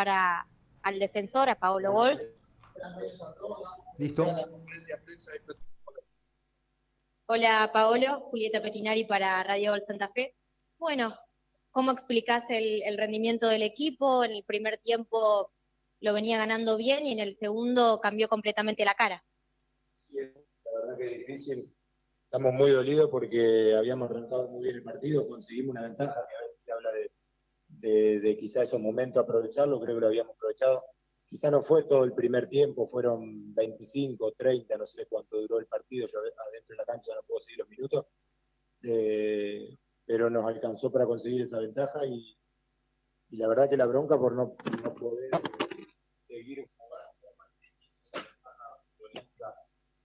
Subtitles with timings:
[0.00, 0.48] para
[0.80, 2.18] al defensor, a Paolo Wolf.
[3.98, 4.24] Listo.
[7.26, 10.34] Hola Paolo, Julieta Petinari para Radio Gol Santa Fe.
[10.78, 11.14] Bueno,
[11.70, 14.24] ¿cómo explicás el, el, rendimiento del equipo?
[14.24, 15.52] En el primer tiempo
[16.00, 19.22] lo venía ganando bien y en el segundo cambió completamente la cara.
[19.98, 21.76] Sí, la verdad que es difícil.
[22.24, 26.40] Estamos muy dolidos porque habíamos arrancado muy bien el partido, conseguimos una ventaja que a
[26.46, 27.10] veces se habla de,
[27.80, 30.84] de, de quizá esos momentos aprovecharlo, creo que lo habíamos aprovechado.
[31.28, 35.66] Quizá no fue todo el primer tiempo, fueron 25, 30, no sé cuánto duró el
[35.66, 38.06] partido, yo adentro de la cancha no puedo seguir los minutos,
[38.82, 42.36] eh, pero nos alcanzó para conseguir esa ventaja y,
[43.30, 45.30] la verdad que la bronca por no, no poder
[46.26, 47.20] seguir jugando,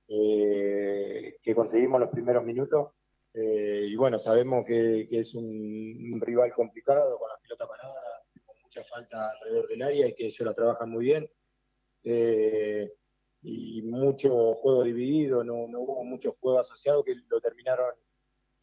[0.07, 2.91] eh, que conseguimos los primeros minutos.
[3.38, 8.81] Eh, y bueno, sabemos que, es un, rival complicado, con la pelota parada, con mucha
[8.85, 11.30] falta alrededor del área y que ellos la trabajan muy bien.
[12.05, 12.93] Eh,
[13.41, 17.93] y mucho juego dividido, no, hubo mucho juego asociado que lo terminaron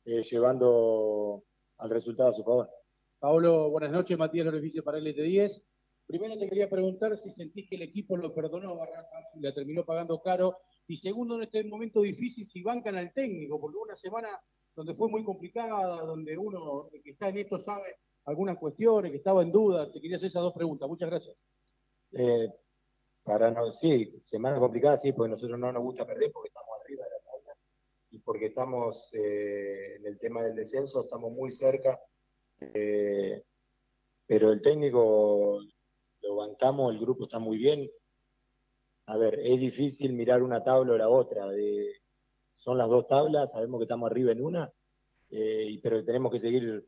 [0.07, 1.45] eh, llevando
[1.77, 2.71] al resultado a su favor.
[3.19, 5.63] Pablo, buenas noches, Matías Loreficio para LT10.
[6.07, 9.85] Primero te quería preguntar si sentís que el equipo lo perdonó Barracas y la terminó
[9.85, 10.57] pagando caro.
[10.89, 14.41] Y segundo, en este momento difícil, si bancan al técnico, porque una semana
[14.75, 19.43] donde fue muy complicada, donde uno que está en esto sabe algunas cuestiones, que estaba
[19.43, 19.91] en duda.
[19.91, 20.89] Te quería hacer esas dos preguntas.
[20.89, 21.37] Muchas gracias.
[22.13, 22.49] Eh,
[23.23, 27.05] para no, sí, semana complicada, sí, porque nosotros no nos gusta perder porque estamos arriba
[27.05, 27.57] de la tabla
[28.11, 32.01] y porque estamos eh, en el tema del descenso, estamos muy cerca.
[32.61, 33.43] Eh,
[34.27, 35.61] pero el técnico
[36.23, 37.89] lo bancamos, el grupo está muy bien.
[39.07, 41.47] A ver, es difícil mirar una tabla o la otra.
[41.49, 42.02] De,
[42.63, 44.73] son las dos tablas, sabemos que estamos arriba en una,
[45.33, 46.87] eh, pero tenemos que seguir,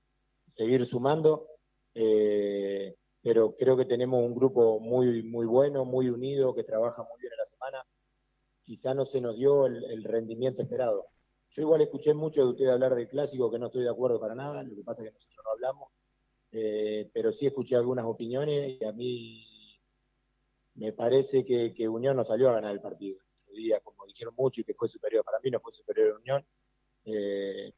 [0.49, 1.49] seguir sumando.
[1.95, 7.21] Eh, pero creo que tenemos un grupo muy, muy bueno, muy unido, que trabaja muy
[7.21, 7.87] bien en la semana.
[8.63, 11.07] Quizá no se nos dio el, rendimiento esperado.
[11.51, 14.35] Yo igual escuché mucho de usted hablar del clásico, que no estoy de acuerdo para
[14.37, 15.89] nada, lo que pasa es que nosotros no hablamos,
[16.53, 19.45] eh, pero sí escuché algunas opiniones y a mí
[20.75, 23.24] me parece que, que Unión no salió a ganar el partido.
[23.55, 26.47] Día, como dijeron mucho y que fue superior, para mí no fue superior a Unión.
[27.05, 27.73] Eh,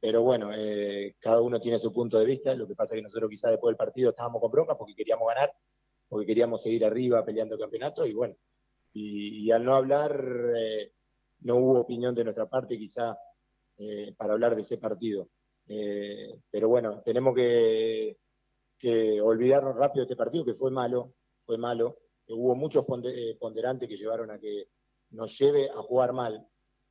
[0.00, 3.02] pero bueno, eh, cada uno tiene su punto de vista, lo que pasa es que
[3.02, 5.52] nosotros quizás después del partido estábamos con bronca porque queríamos ganar,
[6.08, 8.34] porque queríamos seguir arriba peleando el campeonato y bueno,
[8.92, 10.24] y, al no hablar
[10.56, 10.92] eh,
[11.42, 13.16] no hubo opinión de nuestra parte quizá
[14.18, 15.28] para hablar de ese partido.
[15.66, 18.18] Pero bueno, tenemos que,
[19.22, 21.14] olvidarnos rápido de este partido que fue malo,
[21.46, 21.96] fue malo.
[22.28, 24.68] Hubo muchos ponderantes que llevaron a que
[25.10, 26.46] nos lleve a jugar mal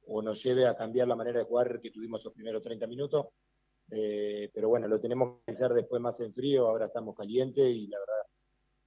[0.08, 3.28] o nos lleve a cambiar la manera de jugar que tuvimos los primeros 30 minutos.
[3.92, 7.88] Eh, pero bueno, lo tenemos que hacer después más en frío, ahora estamos calientes y
[7.88, 8.30] la verdad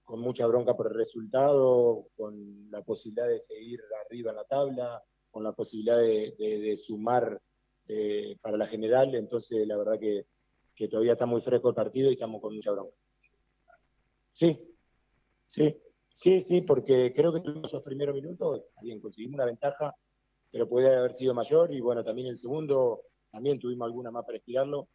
[0.04, 5.02] con mucha bronca por el resultado, con la posibilidad de seguir arriba en la tabla,
[5.30, 7.40] con la posibilidad de, sumar
[7.88, 10.26] eh, para la general, entonces la verdad que,
[10.74, 12.94] que, todavía está muy fresco el partido y estamos con mucha bronca.
[14.32, 14.76] Sí,
[15.46, 15.80] sí,
[16.22, 19.94] sí, sí, porque creo que tuvimos esos primeros minutos, bien, conseguimos una ventaja,
[20.52, 23.02] pero puede haber sido mayor y bueno, también el segundo
[23.32, 24.88] también tuvimos alguna más para estirarlo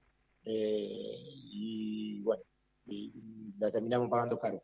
[0.45, 1.16] eh,
[1.51, 2.43] y bueno,
[2.85, 3.11] y
[3.59, 4.63] la terminamos pagando caro.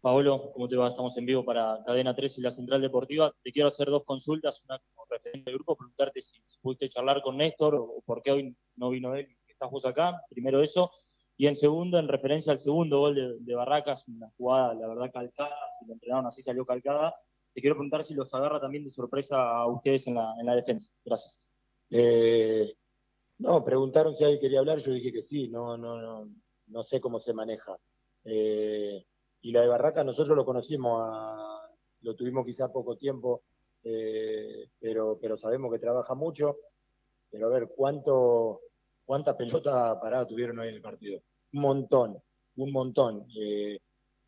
[0.00, 0.88] Paolo, ¿cómo te va?
[0.88, 3.32] Estamos en vivo para Cadena 3 y la Central Deportiva.
[3.44, 7.22] Te quiero hacer dos consultas, una como referente del grupo, preguntarte si, si pudiste charlar
[7.22, 10.90] con Néstor o por qué hoy no vino él, estás vos acá, primero eso.
[11.40, 15.56] Y en segundo, en referencia al segundo gol de, Barracas, una jugada, la verdad, calcada,
[15.78, 17.14] si lo entrenaron así salió calcada.
[17.54, 20.54] Te quiero preguntar si los agarra también de sorpresa a ustedes en la, en la
[20.54, 20.92] defensa.
[21.02, 21.48] Gracias.
[21.88, 22.74] Eh,
[23.38, 26.30] no, preguntaron si alguien quería hablar, yo dije que sí, no, no, no,
[26.66, 27.74] no sé cómo se maneja.
[28.22, 29.02] Eh,
[29.40, 31.10] y la de Barraca nosotros lo conocimos,
[32.02, 33.44] lo tuvimos quizá poco tiempo,
[33.82, 36.58] eh, pero, pero sabemos que trabaja mucho.
[37.30, 38.60] Pero a ver, ¿cuánto,
[39.06, 41.22] ¿cuánta pelota parada tuvieron hoy en el partido?
[41.52, 42.22] Un montón,
[42.56, 43.26] un montón.
[43.36, 43.78] Eh,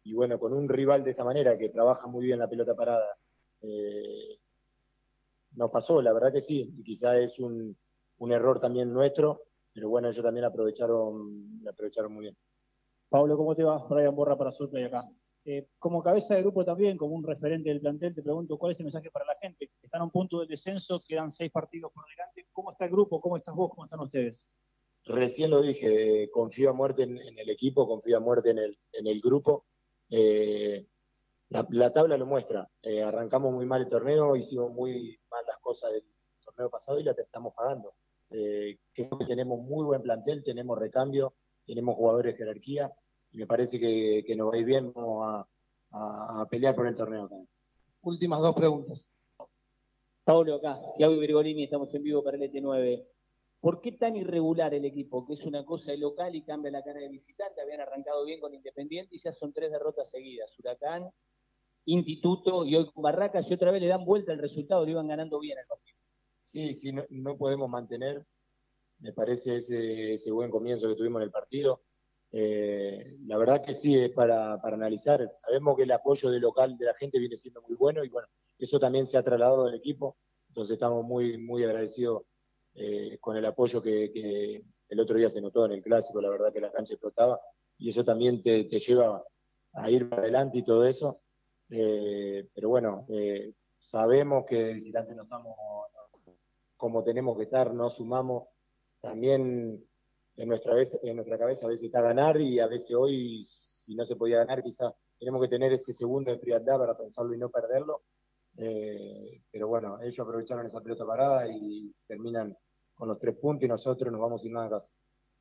[0.05, 3.07] y bueno, con un rival de esta manera que trabaja muy bien la pelota parada,
[3.63, 4.39] eh,
[5.55, 7.77] nos pasó, la verdad que sí, y quizá es un,
[8.19, 9.43] un error también nuestro,
[9.73, 12.37] pero bueno, ellos también aprovecharon, aprovecharon muy bien.
[13.09, 13.87] Pablo, ¿cómo te va?
[13.89, 15.09] Brian Borra para Surplay acá.
[15.45, 18.81] Eh, como cabeza de grupo también, como un referente del plantel, te pregunto, ¿cuál es
[18.81, 19.71] el mensaje para la gente?
[19.83, 22.47] Están a un punto del descenso, quedan seis partidos por delante.
[22.53, 23.21] ¿Cómo está el grupo?
[23.21, 23.71] ¿Cómo estás vos?
[23.71, 24.49] ¿Cómo están ustedes?
[25.05, 28.79] Recién lo dije, confío a muerte en, en el equipo, confío a muerte en el,
[28.93, 29.65] en el grupo.
[30.11, 30.87] Eh,
[31.49, 32.69] la, la, tabla lo muestra.
[32.83, 36.05] Eh, arrancamos muy mal el torneo, hicimos muy mal las cosas del
[36.45, 37.95] torneo pasado y la estamos pagando.
[38.31, 41.35] Eh, creo que tenemos muy buen plantel, tenemos recambio,
[41.67, 42.93] tenemos jugadores de jerarquía
[43.33, 45.47] y me parece que, que nos va a ir bien, vamos a,
[46.41, 47.49] a, pelear por el torneo también.
[48.03, 49.15] Últimas dos preguntas.
[50.25, 53.05] Pablo, acá, Tiago Virgolini, estamos en vivo para el ET9.
[53.63, 55.25] ¿Por qué tan irregular el equipo?
[55.25, 57.63] Que es una cosa de local y cambia la cara de visitante.
[57.63, 60.59] Habían arrancado bien con Independiente y ya son tres derrotas seguidas.
[60.59, 61.09] Huracán,
[61.85, 65.07] Instituto y hoy con Barracas y otra vez le dan vuelta el resultado, lo iban
[65.07, 65.97] ganando bien al partido.
[66.43, 68.27] Sí, sí, no, podemos mantener,
[68.99, 71.83] me parece, ese, buen comienzo que tuvimos en el partido.
[72.33, 75.31] Eh, la verdad que sí, es para, analizar.
[75.37, 78.27] Sabemos que el apoyo de local de la gente viene siendo muy bueno y bueno,
[78.59, 80.17] eso también se ha trasladado al equipo.
[80.49, 82.23] Entonces estamos muy, muy agradecidos
[82.75, 86.53] eh, con el apoyo que, el otro día se notó en el clásico, la verdad
[86.53, 87.41] que la cancha explotaba
[87.79, 89.25] y eso también te, lleva
[89.73, 91.17] a ir adelante y todo eso.
[91.71, 95.57] Eh, pero bueno, eh, sabemos que de visitante no estamos
[96.77, 98.49] como tenemos que estar, no sumamos.
[99.01, 99.83] También
[100.37, 103.95] en nuestra, vez, en nuestra cabeza a veces está ganar y a veces hoy, si
[103.95, 107.39] no se podía ganar, quizás tenemos que tener ese segundo de frialdad para pensarlo y
[107.39, 108.03] no perderlo.
[108.55, 112.57] Pero bueno, ellos aprovecharon esa pelota parada y terminan
[113.03, 114.89] con los tres puntos y nosotros nos vamos sin nada a casa.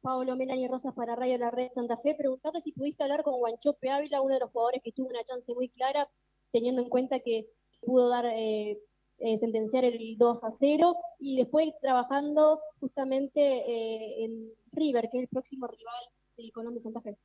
[0.01, 3.87] Pablo Melanie Rosas para Radio La Red Santa Fe, preguntarle si pudiste hablar con Guanchope
[3.87, 6.09] Ávila, uno de los jugadores que tuvo una chance muy clara,
[6.51, 8.81] teniendo en cuenta que pudo dar eh,
[9.19, 15.29] eh, sentenciar el 2 a 0 y después trabajando justamente en River, que es el
[15.29, 16.03] próximo rival
[16.37, 17.15] del Colón de Santa Fe.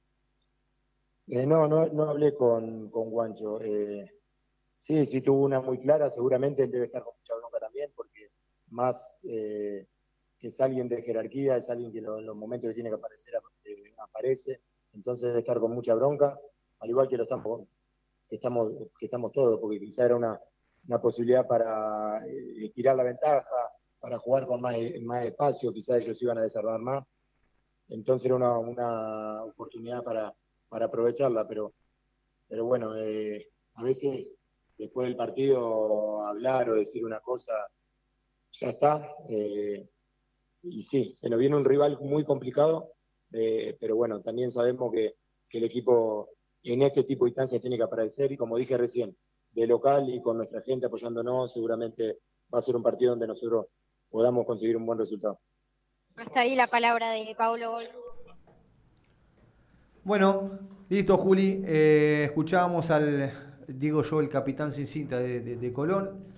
[1.29, 3.59] no, no, no hablé con, con Guancho.
[4.81, 8.29] Sí, sí tuvo una muy clara, seguramente él debe estar con mucha bronca también, porque
[8.69, 9.87] más eh,
[10.39, 13.35] que es alguien de jerarquía, es alguien que en los momentos que tiene que aparecer
[13.65, 14.61] eh, aparece,
[14.93, 16.39] entonces debe estar con mucha bronca,
[16.81, 17.67] al igual que lo estamos,
[18.29, 20.41] que estamos, que estamos todos, porque quizá era una,
[21.03, 23.47] posibilidad para eh, tirar la ventaja,
[23.99, 27.05] para jugar con más, más espacio, quizá ellos iban a desarrollar más,
[27.89, 30.35] entonces era una, oportunidad para,
[30.69, 31.73] para aprovecharla, pero,
[32.49, 34.29] pero bueno, a veces
[34.79, 37.53] después del partido hablar o decir una cosa,
[38.53, 39.15] ya está.
[39.29, 39.89] Eh,
[40.69, 42.93] y sí, se nos viene un rival muy complicado,
[43.33, 45.15] eh, pero bueno, también sabemos que,
[45.51, 46.29] el equipo
[46.65, 49.17] en este tipo de instancias tiene que aparecer y como dije recién,
[49.53, 52.19] de local y con nuestra gente apoyándonos, seguramente
[52.55, 53.65] va a ser un partido donde nosotros
[54.11, 55.41] podamos conseguir un buen resultado.
[56.17, 57.79] Hasta ahí la palabra de Pablo
[60.05, 60.59] Bueno,
[60.91, 63.33] listo Juli, eh, escuchábamos al,
[63.67, 66.36] digo yo, el capitán sin cinta de, Colón.